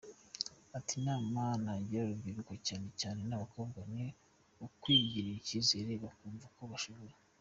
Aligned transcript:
Ati 0.77 0.91
“Inama 0.99 1.41
nagira 1.63 2.01
urubyiruko 2.03 2.53
cyane 2.67 2.87
cyane 2.99 3.19
abakobwa 3.37 3.79
ni 3.93 4.05
ukwigirira 4.65 5.37
icyizere 5.41 5.91
bakumva 6.03 6.47
ko 6.57 6.63
bashoboye. 6.71 7.13